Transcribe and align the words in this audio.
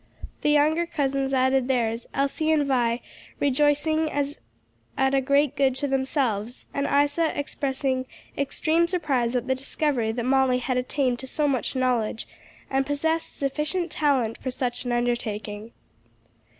The 0.41 0.49
younger 0.49 0.87
cousins 0.87 1.31
added 1.31 1.67
theirs, 1.67 2.07
Elsie 2.11 2.51
and 2.51 2.65
Vi 2.65 3.01
rejoicing 3.39 4.09
as 4.11 4.39
at 4.97 5.13
a 5.13 5.21
great 5.21 5.55
good 5.55 5.75
to 5.75 5.87
themselves, 5.87 6.65
and 6.73 6.87
Isa 6.87 7.39
expressing 7.39 8.07
extreme 8.35 8.87
surprise 8.87 9.35
at 9.35 9.45
the 9.45 9.53
discovery 9.53 10.11
that 10.11 10.25
Molly 10.25 10.57
had 10.57 10.77
attained 10.77 11.19
to 11.19 11.27
so 11.27 11.47
much 11.47 11.75
knowledge, 11.75 12.27
and 12.67 12.83
possessed 12.83 13.37
sufficient 13.37 13.91
talent 13.91 14.39
for 14.39 14.49
such 14.49 14.85
an 14.85 14.91
undertaking. 14.91 15.71